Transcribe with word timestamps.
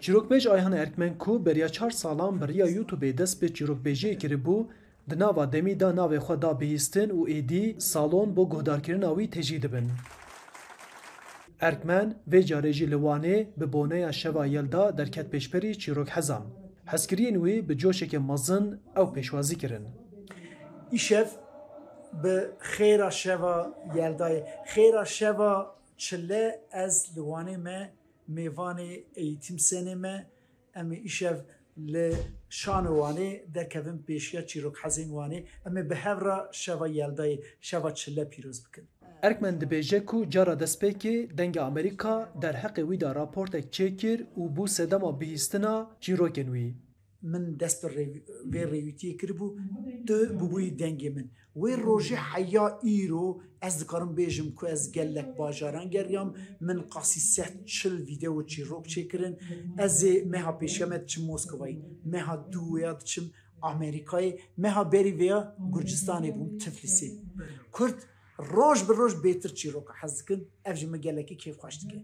Çîrokbêj 0.00 0.46
Ayhan 0.46 0.72
Erkmenku 0.72 1.46
beriya 1.46 1.68
çar 1.68 1.90
salan 1.90 2.40
beriya 2.40 2.66
YouTubeê 2.66 3.18
dest 3.18 3.42
bi 3.42 3.46
çîrokbêjiyê 3.46 4.18
kiribû, 4.18 4.66
di 5.10 5.18
nava 5.18 5.52
demî 5.52 5.80
da 5.80 5.88
navê 5.90 6.18
xwe 6.18 6.42
da 6.42 6.60
bihîstin 6.60 7.10
û 7.10 7.20
êdî 7.38 7.80
salon 7.80 8.36
bo 8.36 8.48
guhdarkirina 8.50 9.08
wî 9.08 9.30
tecî 9.30 9.62
dibin. 9.62 9.88
Erkmen 11.60 12.14
vê 12.30 12.40
carê 12.50 12.72
jî 12.72 12.90
li 12.90 12.94
Wanê 12.94 13.46
bi 13.56 13.72
boneya 13.72 14.12
şeva 14.12 14.46
yelda 14.46 14.98
derket 14.98 15.34
pêşberî 15.34 15.74
çîrok 15.78 16.08
hezam. 16.08 16.42
Hezkiriyên 16.86 17.34
wê 17.36 17.68
bi 17.68 17.78
coşeke 17.78 18.18
mezin 18.18 18.80
ew 18.96 19.06
pêşwazî 19.20 19.54
kirin. 19.58 19.84
Îşev 20.92 21.26
bi 22.12 22.34
xêra 22.74 23.10
şeva 23.10 23.72
yeldayê, 23.94 24.40
xêra 24.74 25.06
şeva 25.06 25.76
çile 25.96 26.60
ez 26.72 27.12
li 27.16 27.20
Wanê 27.20 27.56
me 27.58 27.92
میوانی 28.36 28.90
ایتیم 29.22 29.56
سینما 29.68 30.14
امی 30.80 30.96
ایشو 31.08 31.34
ل 31.92 31.94
شانوانه 32.60 33.28
دکوین 33.56 33.98
پیشیا 34.06 34.40
چیروک 34.50 34.76
حزین 34.84 35.08
وانه 35.16 35.38
امی 35.66 35.82
به 35.90 35.96
هورا 36.04 36.36
شوا 36.62 36.86
یلدای 36.88 37.32
شوا 37.68 37.90
چله 38.00 38.24
پیروز 38.32 38.58
بکن 38.64 38.84
ارکمن 39.26 39.54
دبیجه 39.62 39.98
کو 40.10 40.16
جارا 40.34 40.54
دسپیکی 40.62 41.14
دنگ 41.38 41.54
امریکا 41.68 42.14
در 42.42 42.56
حق 42.62 42.76
ویدا 42.90 43.10
راپورتک 43.12 43.64
چکر 43.76 44.18
و 44.40 44.48
بو 44.56 44.64
سدما 44.66 45.10
بهیستنا 45.20 45.74
چیروکن 46.00 46.48
وی 46.54 46.66
من 47.26 47.44
دەست 47.60 47.78
بە 48.52 48.62
ڕێویتی 48.72 49.12
کردبوو 49.20 49.56
ببووی 50.08 50.74
دەنگی 50.80 51.10
من 51.16 51.26
وی 51.60 51.74
ڕۆژی 51.86 52.18
حیا 52.30 52.66
ئیرۆ 52.86 53.26
ئەس 53.62 53.74
دکارم 53.82 54.10
بێژم 54.18 54.48
کو 54.58 54.62
ئەس 54.72 54.82
گەلێک 54.94 55.28
باژاران 55.38 55.86
گەریام 55.94 56.28
من 56.66 56.78
قاسی 56.92 57.20
سە 57.34 57.44
چل 57.74 57.94
ویددیو 58.08 58.38
چی 58.50 58.60
ڕۆک 58.70 58.84
چێکردن 58.92 59.34
ئەزێ 59.80 60.12
مەها 60.32 60.52
پێشەمەت 60.60 61.02
چ 61.10 61.12
مۆسکۆی 61.30 61.74
مەها 62.12 62.34
دووە 62.52 62.90
بچم 63.00 63.26
ئەمریکای 63.66 64.28
مەها 64.62 64.82
بەری 64.92 65.14
وەیە 65.20 65.38
گورجستانی 65.74 66.32
بووم 66.36 66.50
تفلیسی 66.64 67.10
کورد 67.76 67.98
روش 68.38 68.82
به 68.84 68.94
روش 68.94 69.14
بهتر 69.14 69.48
چیروک 69.48 69.84
حظ 70.00 70.22
کرد 70.22 70.40
اف 70.66 70.76
جمع 70.76 70.98
گلکی 70.98 71.34
کیف 71.36 71.56
خوش 71.58 71.78
دیگه 71.80 71.98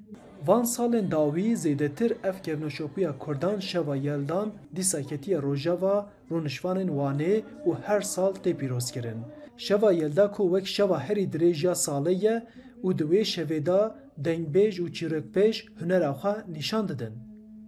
وان 0.46 0.64
سالن 0.64 1.08
داوی 1.08 1.54
زیده 1.56 1.88
تر 1.88 2.10
اف 2.24 2.40
گرنشوپیا 2.46 3.10
کردان 3.26 3.60
شوا 3.60 3.94
یلدان 3.96 4.48
دیساکتی 4.76 5.34
روژاوا 5.46 5.94
رونشوان 6.30 6.88
وانه 6.88 7.34
و 7.66 7.70
هر 7.86 8.00
سال 8.14 8.32
تی 8.42 8.52
پیروز 8.52 8.90
کرن 8.94 9.18
شوا 9.66 9.90
یلدا 9.92 10.26
کو 10.34 10.42
وک 10.54 10.66
شوا 10.76 10.96
هری 11.06 11.26
دریجا 11.26 11.74
سالیه 11.74 12.42
و 12.84 12.92
دوی 12.92 13.24
شویدا 13.24 13.80
دنگبیج 14.24 14.74
و 14.80 14.88
چیروکبیج 14.96 15.54
هنر 15.80 16.02
آخوا 16.12 16.34
نشان 16.58 16.86
ددن 16.90 17.14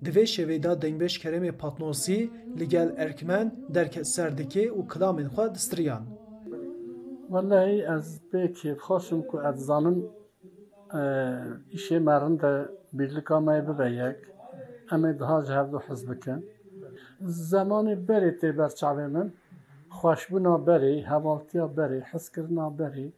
Divê 0.07 0.27
şevêda 0.27 0.83
dengbeş 0.83 1.19
keremê 1.19 1.53
patnosî 1.53 2.31
li 2.59 2.69
gel 2.69 2.95
erkmen 2.97 3.55
derket 3.75 4.07
serdikê 4.15 4.65
û 4.79 4.81
kilamên 4.93 5.29
xwe 5.33 5.55
distiriyan. 5.55 6.05
والله 7.33 7.85
از 7.95 8.07
به 8.33 8.41
keyfxoşim 8.57 9.21
ku 9.29 9.37
ez 9.49 9.57
dizanim 9.57 9.99
îşê 11.77 11.99
merin 12.09 12.35
de 12.43 12.53
bîrlika 12.99 13.37
me 13.47 13.57
bibe 13.69 13.89
yek 14.03 14.19
em 14.95 15.03
ê 15.09 15.13
diha 15.19 15.39
ji 15.47 15.53
hev 15.59 15.67
hez 15.89 16.03
bikin. 16.11 16.39
Zemanê 17.51 17.95
berê 18.09 18.33
tê 18.41 18.51
ber 18.59 18.71
çavê 18.81 19.09
min, 19.15 19.29
xweşbûna 19.99 20.55
berê, 20.69 20.93
hevaltiya 21.11 21.67
berê, 21.79 21.99
hizkirina 22.13 22.67
berê, 22.81 23.09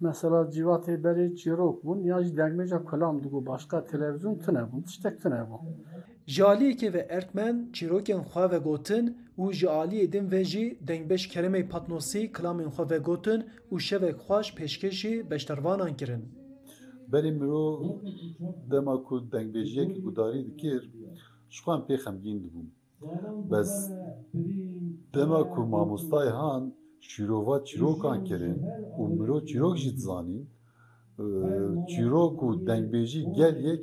mesela 0.00 0.38
cîvatê 0.54 0.94
berê 1.04 1.26
çîrok 1.40 1.76
bûn 1.84 1.98
ya 2.10 2.22
jî 2.24 2.36
dengmeja 2.36 2.78
kulam 2.84 3.22
digo 3.24 3.46
başqa 3.46 3.84
televizyon 3.84 4.34
tune 4.38 4.62
bûn 4.70 4.82
tiştek 4.82 5.22
tune 5.22 5.42
bû. 5.50 5.56
Jaliyekê 6.32 6.92
ve 6.92 6.98
Erkmen 7.10 7.68
çîrokên 7.74 8.18
xwe 8.30 8.44
vegotin 8.52 9.06
û 9.42 9.52
ji 9.58 9.66
aliyê 9.80 10.12
din 10.12 10.30
ve 10.32 10.44
jî 10.50 10.64
dengbêj 10.88 11.22
Keremê 11.32 11.62
Patnosî 11.68 12.22
kilamên 12.36 12.68
xwe 12.74 12.84
vegotin 12.90 13.40
û 13.72 13.80
şevek 13.86 14.16
xwe 14.26 14.38
ji 14.46 14.52
pêşkêşî 14.58 15.12
beştervanan 15.30 15.92
kirin. 15.98 16.22
Berê 17.10 17.30
mirov 17.38 17.74
dema 18.70 18.96
ku 19.06 19.16
dengbêjiyekî 19.32 19.98
gudarî 20.04 20.40
dikir 20.48 20.80
ji 20.94 21.06
xwan 21.58 21.80
pê 21.86 21.94
xemgîn 22.04 22.38
dibûm. 22.44 22.68
Bez 23.50 23.70
dema 25.14 25.40
ku 25.52 25.60
mamostayê 25.72 26.30
han 26.42 26.64
şîrova 27.08 27.56
çîrokan 27.68 28.18
kirin 28.28 28.58
û 28.98 29.02
mirov 29.18 29.40
çîrok 29.48 29.76
jî 29.82 29.90
dizanîn 29.98 30.42
چیرۆک 31.90 32.38
و 32.46 32.48
دەنگبێژی 32.68 33.22
gelek 33.38 33.82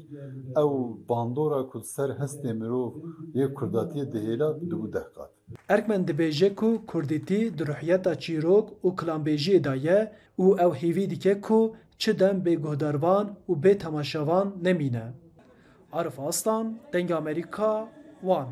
ew 0.63 0.69
bandora 1.09 1.61
ku 1.71 1.77
ser 1.93 2.09
hestê 2.19 2.51
mirov 2.59 2.93
yê 3.39 3.45
kurdatiye 3.57 4.05
dihêla 4.13 4.49
dibû 4.69 4.87
dehqat. 4.97 5.29
Erkmen 5.75 6.01
dibêje 6.07 6.49
ku 6.59 6.69
kurdîtî 6.91 7.41
di 7.57 7.63
ruhiyeta 7.69 8.13
çîrok 8.23 8.65
û 8.85 8.87
klanbêjiyê 8.99 9.59
da 9.67 9.75
ye 9.87 9.99
û 10.43 10.45
ew 10.65 10.69
hêvî 10.81 11.05
dike 11.13 11.33
ku 11.47 11.59
çi 12.01 12.11
dem 12.19 12.37
bê 12.45 12.53
guhdarvan 12.65 13.25
û 13.49 13.51
bê 13.63 13.73
temaşevan 13.81 14.47
nemîne. 14.65 15.07
Arif 15.99 16.17
Aslan, 16.29 16.65
Deng 16.93 17.11
Amerîka, 17.21 17.71
Wan. 18.27 18.49